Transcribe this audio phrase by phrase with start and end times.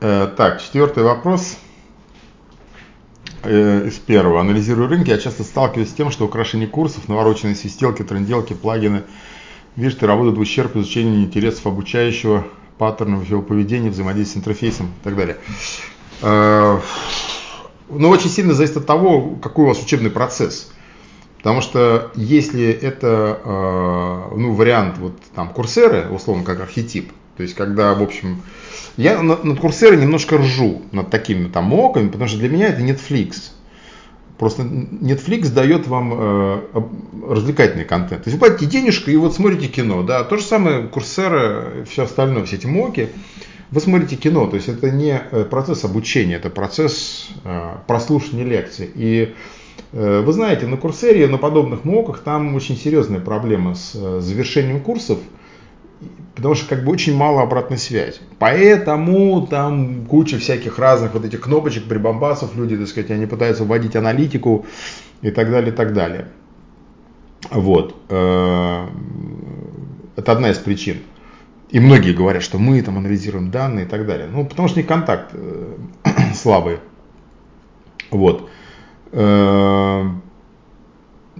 [0.00, 1.58] Э, так, четвертый вопрос
[3.42, 4.40] э, из первого.
[4.40, 9.02] Анализируя рынки, я часто сталкиваюсь с тем, что украшение курсов, навороченные свистелки, тренделки, плагины,
[9.76, 12.46] видишь, ты работают в ущерб изучению интересов обучающего,
[12.78, 15.36] паттернов его поведения, взаимодействия с интерфейсом и так далее.
[16.22, 16.80] Э,
[17.90, 20.72] ну, очень сильно зависит от того, какой у вас учебный процесс.
[21.36, 23.38] Потому что если это
[24.34, 28.42] ну, вариант вот, там, курсеры, условно как архетип, то есть когда, в общем,
[28.96, 32.82] я над, над курсеры немножко ржу, над такими там моками, потому что для меня это
[32.82, 33.50] Netflix.
[34.38, 36.60] Просто Netflix дает вам э,
[37.28, 38.24] развлекательный контент.
[38.24, 40.02] То есть вы платите денежку и вот смотрите кино.
[40.02, 40.24] Да?
[40.24, 43.10] То же самое курсеры, все остальное, все эти моки.
[43.70, 48.90] Вы смотрите кино, то есть это не э, процесс обучения, это процесс э, прослушивания лекций.
[48.94, 49.34] И
[49.92, 54.80] Э, вы знаете, на Курсере, на подобных моках, там очень серьезная проблема с э, завершением
[54.80, 55.18] курсов,
[56.34, 58.20] потому что как бы очень мало обратной связи.
[58.38, 63.96] Поэтому там куча всяких разных вот этих кнопочек, прибамбасов, люди, так сказать, они пытаются вводить
[63.96, 64.66] аналитику
[65.22, 66.28] и так далее, и так далее.
[67.50, 67.96] Вот.
[68.08, 68.86] Э,
[70.16, 70.98] это одна из причин.
[71.70, 74.28] И многие говорят, что мы там анализируем данные и так далее.
[74.30, 75.34] Ну, потому что не контакт
[76.34, 76.78] слабый.
[78.10, 78.48] Вот.
[79.12, 80.22] Эм,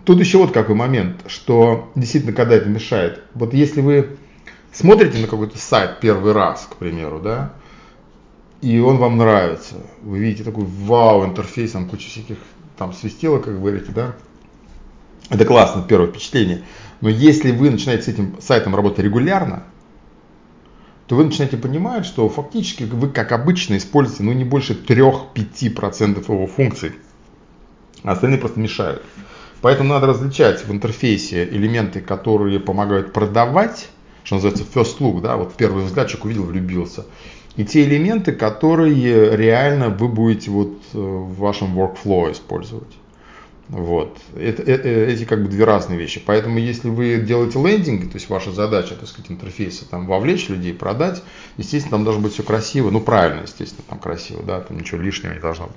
[0.05, 3.23] тут еще вот какой момент, что действительно, когда это мешает.
[3.35, 4.17] Вот если вы
[4.75, 7.53] смотрите на какой-то сайт первый раз, к примеру, да,
[8.61, 12.37] и он вам нравится, вы видите такой вау интерфейс, там куча всяких
[12.77, 14.15] там свистелок, как вы говорите, да,
[15.31, 16.65] это классно, первое впечатление.
[17.01, 19.63] Но если вы начинаете с этим сайтом работать регулярно,
[21.07, 26.47] то вы начинаете понимать, что фактически вы, как обычно, используете ну, не больше 3-5% его
[26.47, 26.93] функций
[28.05, 29.03] а остальные просто мешают.
[29.61, 33.89] Поэтому надо различать в интерфейсе элементы, которые помогают продавать,
[34.25, 37.05] что называется first look, да, вот первый взгляд человек увидел, влюбился.
[37.57, 42.93] И те элементы, которые реально вы будете вот э, в вашем workflow использовать.
[43.69, 44.19] Вот.
[44.37, 46.21] Это, это, эти как бы две разные вещи.
[46.25, 50.75] Поэтому если вы делаете лендинг, то есть ваша задача, так сказать, интерфейса, там, вовлечь людей,
[50.75, 51.23] продать,
[51.57, 55.33] естественно, там должно быть все красиво, ну правильно, естественно, там красиво, да, там ничего лишнего
[55.33, 55.77] не должно быть.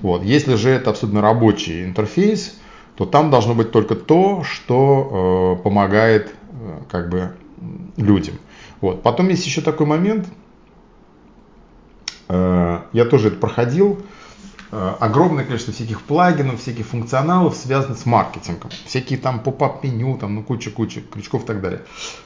[0.00, 0.24] Вот.
[0.24, 2.58] Если же это абсолютно рабочий интерфейс,
[2.96, 7.34] то там должно быть только то, что э, помогает э, как бы
[7.96, 8.36] людям.
[8.80, 9.02] Вот.
[9.02, 10.28] Потом есть еще такой момент,
[12.28, 14.00] э, я тоже это проходил,
[14.72, 18.70] э, огромное количество всяких плагинов, всяких функционалов связано с маркетингом.
[18.86, 21.82] Всякие там поп-ап меню, там ну куча-куча крючков и так далее.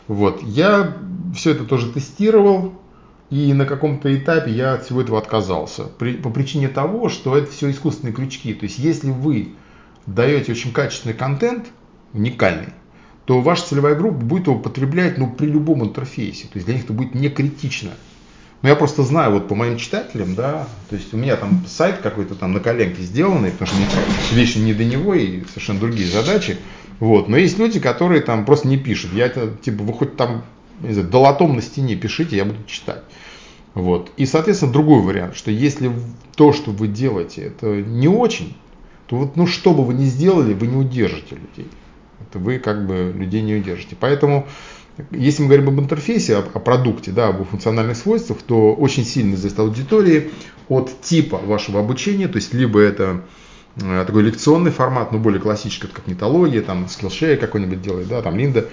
[0.07, 0.43] Вот.
[0.43, 0.97] Я
[1.35, 2.75] все это тоже тестировал,
[3.31, 5.85] и на каком-то этапе я от всего этого отказался.
[5.85, 8.55] При, по причине того, что это все искусственные крючки.
[8.55, 9.55] То есть если вы
[10.07, 11.67] даете очень качественный контент,
[12.13, 12.75] уникальный,
[13.25, 16.45] то ваша целевая группа будет его потреблять ну, при любом интерфейсе.
[16.45, 17.91] То есть для них это будет не критично.
[18.63, 21.99] Но я просто знаю вот по моим читателям, да, то есть у меня там сайт
[21.99, 23.87] какой-то там на коленке сделанный, потому что мне
[24.33, 26.57] вещи не до него и совершенно другие задачи.
[26.99, 27.29] Вот.
[27.29, 29.13] Но есть люди, которые там просто не пишут.
[29.13, 30.45] Я типа, вы хоть там
[30.81, 33.03] не знаю, долотом на стене пишите, я буду читать.
[33.75, 34.11] Вот.
[34.17, 35.93] И, соответственно, другой вариант, что если
[36.37, 38.57] то, что вы делаете, это не очень,
[39.07, 41.71] то вот, ну, что бы вы ни сделали, вы не удержите людей.
[42.21, 43.97] Это вы как бы людей не удержите.
[43.99, 44.47] Поэтому,
[45.11, 49.37] если мы говорим об интерфейсе, о, о продукте, да, об функциональных свойствах, то очень сильно
[49.37, 50.31] зависит аудитории,
[50.69, 53.23] от типа вашего обучения, то есть либо это
[53.77, 58.69] такой лекционный формат, ну более классический, как нетология, там Skillshare какой-нибудь делает, да, там Линда,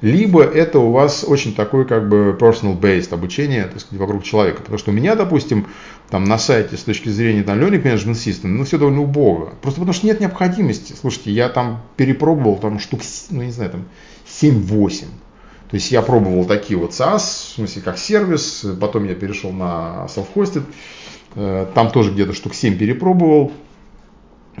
[0.00, 4.78] либо это у вас очень такой как бы personal-based обучение, так сказать, вокруг человека, потому
[4.78, 5.66] что у меня, допустим,
[6.08, 9.80] там на сайте с точки зрения там Learning Management System, ну все довольно убого, просто
[9.80, 13.00] потому что нет необходимости, слушайте, я там перепробовал там штук,
[13.30, 13.84] ну не знаю, там
[14.40, 15.06] 7-8,
[15.70, 20.06] то есть я пробовал такие вот SaaS, в смысле как сервис, потом я перешел на
[20.06, 20.62] self-hosted,
[21.34, 23.52] э, там тоже где-то штук 7 перепробовал,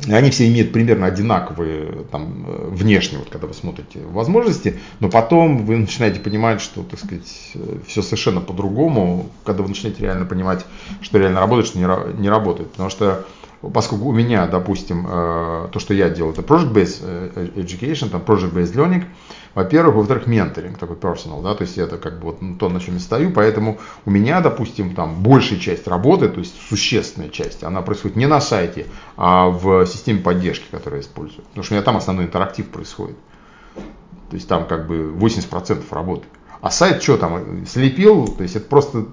[0.08, 5.64] они все имеют примерно одинаковые там, э, внешние, вот, когда вы смотрите, возможности, но потом
[5.64, 10.66] вы начинаете понимать, что, так сказать, э, все совершенно по-другому, когда вы начинаете реально понимать,
[11.00, 12.72] что реально работает, что не, не работает.
[12.72, 13.24] Потому что
[13.72, 19.04] поскольку у меня, допустим, э, то, что я делаю, это project-based education, там project-based learning,
[19.54, 22.94] во-первых, во-вторых, менторинг такой personal, да, то есть это как бы вот то, на чем
[22.94, 27.82] я стою, поэтому у меня, допустим, там большая часть работы, то есть существенная часть, она
[27.82, 31.84] происходит не на сайте, а в системе поддержки, которую я использую, потому что у меня
[31.84, 33.16] там основной интерактив происходит,
[34.30, 36.24] то есть там как бы 80% работы.
[36.60, 39.06] А сайт что там, слепил, то есть это просто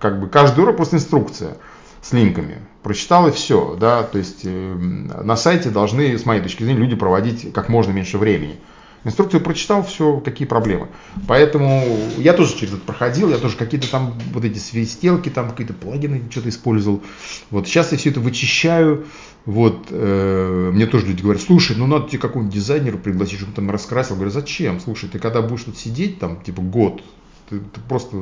[0.00, 1.56] как бы каждый урок просто инструкция
[2.04, 2.58] с линками.
[2.82, 6.96] Прочитал и все, да, то есть э, на сайте должны, с моей точки зрения, люди
[6.96, 8.58] проводить как можно меньше времени.
[9.04, 10.88] Инструкцию прочитал, все, какие проблемы.
[11.26, 11.82] Поэтому
[12.18, 16.22] я тоже через это проходил, я тоже какие-то там вот эти свистелки, там какие-то плагины
[16.30, 17.02] что-то использовал.
[17.50, 19.06] Вот сейчас я все это вычищаю.
[19.46, 23.70] Вот, э, мне тоже люди говорят, слушай, ну надо тебе какого-нибудь дизайнера пригласить, чтобы там
[23.70, 24.14] раскрасил.
[24.14, 24.80] Я говорю, зачем?
[24.80, 27.02] Слушай, ты когда будешь тут сидеть, там, типа, год,
[27.48, 28.16] ты, ты просто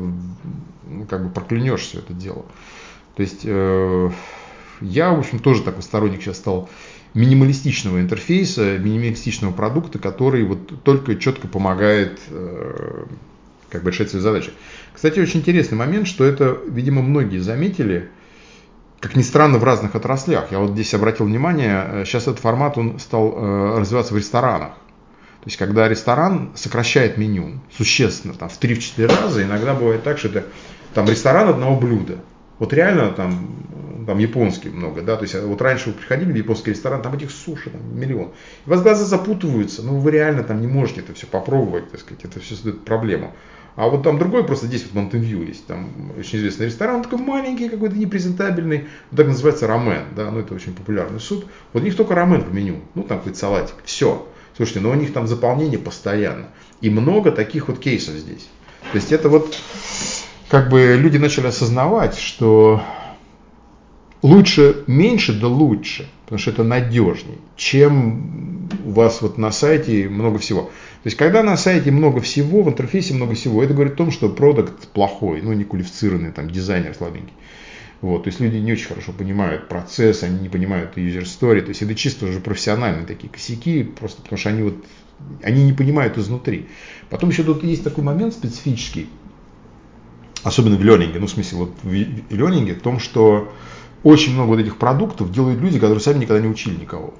[1.08, 2.44] как бы проклянешь все это дело.
[3.16, 4.10] То есть э,
[4.80, 6.68] я, в общем, тоже такой сторонник сейчас стал
[7.14, 13.04] минималистичного интерфейса, минималистичного продукта, который вот только четко помогает э,
[13.68, 14.50] как бы решать свои задачи.
[14.94, 18.08] Кстати, очень интересный момент, что это, видимо, многие заметили,
[19.00, 20.52] как ни странно, в разных отраслях.
[20.52, 24.72] Я вот здесь обратил внимание, сейчас этот формат он стал э, развиваться в ресторанах.
[25.40, 30.28] То есть, когда ресторан сокращает меню существенно, там, в 3-4 раза, иногда бывает так, что
[30.28, 30.44] это
[30.94, 32.18] там ресторан одного блюда.
[32.58, 36.70] Вот реально там, там японский много, да, то есть вот раньше вы приходили в японский
[36.70, 38.28] ресторан, там этих суши там, миллион.
[38.66, 42.00] И у вас глаза запутываются, ну вы реально там не можете это все попробовать, так
[42.00, 43.32] сказать, это все создает проблему.
[43.74, 47.18] А вот там другой, просто здесь вот Монтенвью есть, там очень известный ресторан, он такой
[47.18, 51.46] маленький, какой-то непрезентабельный, вот так называется рамен, да, ну это очень популярный суд.
[51.72, 54.28] Вот у них только рамен в меню, ну там какой-то салатик, все.
[54.54, 56.48] Слушайте, но у них там заполнение постоянно.
[56.82, 58.48] И много таких вот кейсов здесь.
[58.90, 59.56] То есть это вот
[60.52, 62.82] как бы люди начали осознавать, что
[64.20, 70.38] лучше меньше, да лучше, потому что это надежнее, чем у вас вот на сайте много
[70.38, 70.64] всего.
[70.64, 74.10] То есть, когда на сайте много всего, в интерфейсе много всего, это говорит о том,
[74.10, 77.32] что продукт плохой, ну, не квалифицированный, там, дизайнер слабенький.
[78.02, 81.68] Вот, то есть люди не очень хорошо понимают процесс, они не понимают user story, то
[81.68, 84.84] есть это чисто уже профессиональные такие косяки, просто потому что они вот,
[85.42, 86.66] они не понимают изнутри.
[87.08, 89.08] Потом еще тут есть такой момент специфический,
[90.42, 93.52] особенно в ленинге, ну в смысле вот в ленинге, в том, что
[94.02, 97.14] очень много вот этих продуктов делают люди, которые сами никогда не учили никого.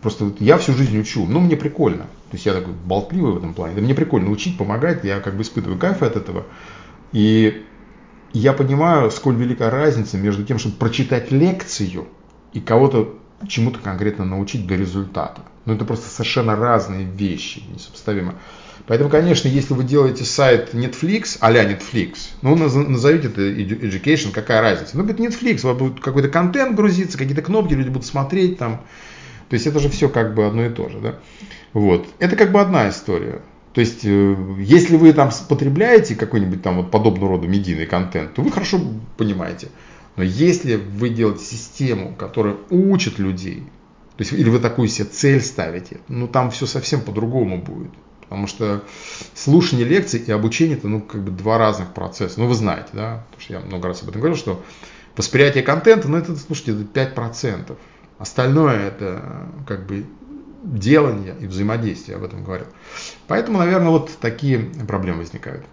[0.00, 2.04] Просто вот я всю жизнь учу, ну мне прикольно.
[2.30, 3.76] То есть я такой болтливый в этом плане.
[3.76, 6.44] Да мне прикольно учить, помогать, я как бы испытываю кайф от этого.
[7.12, 7.64] И
[8.32, 12.06] я понимаю, сколь велика разница между тем, чтобы прочитать лекцию
[12.52, 13.16] и кого-то
[13.48, 15.42] чему-то конкретно научить до результата.
[15.64, 18.34] Ну это просто совершенно разные вещи, несопоставимо.
[18.86, 24.96] Поэтому, конечно, если вы делаете сайт Netflix, а-ля Netflix, ну, назовите это education, какая разница.
[24.96, 28.82] Ну, будет Netflix, у вас будет какой-то контент грузиться, какие-то кнопки, люди будут смотреть там.
[29.48, 31.14] То есть это же все как бы одно и то же, да.
[31.72, 32.08] Вот.
[32.18, 33.42] Это как бы одна история.
[33.72, 38.42] То есть, э, если вы там потребляете какой-нибудь там вот подобного рода медийный контент, то
[38.42, 38.80] вы хорошо
[39.16, 39.68] понимаете.
[40.16, 43.64] Но если вы делаете систему, которая учит людей,
[44.16, 47.90] то есть, или вы такую себе цель ставите, ну там все совсем по-другому будет.
[48.22, 48.82] Потому что
[49.34, 52.40] слушание лекций и обучение это ну, как бы два разных процесса.
[52.40, 54.62] Ну, вы знаете, да, потому что я много раз об этом говорил, что
[55.16, 57.76] восприятие контента, ну, это, слушайте, это 5%.
[58.18, 60.06] Остальное это как бы
[60.62, 62.68] делание и взаимодействие, об этом говорил.
[63.26, 65.64] Поэтому, наверное, вот такие проблемы возникают.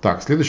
[0.00, 0.44] Так, следующий